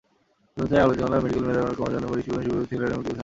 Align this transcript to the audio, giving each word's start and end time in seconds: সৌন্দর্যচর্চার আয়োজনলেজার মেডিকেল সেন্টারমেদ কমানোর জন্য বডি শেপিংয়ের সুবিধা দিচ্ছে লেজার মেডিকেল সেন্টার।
সৌন্দর্যচর্চার 0.53 1.13
আয়োজনলেজার 1.13 1.23
মেডিকেল 1.23 1.43
সেন্টারমেদ 1.45 1.75
কমানোর 1.79 1.93
জন্য 1.95 2.05
বডি 2.11 2.21
শেপিংয়ের 2.25 2.43
সুবিধা 2.43 2.57
দিচ্ছে 2.61 2.75
লেজার 2.81 2.97
মেডিকেল 2.97 3.09
সেন্টার। 3.09 3.19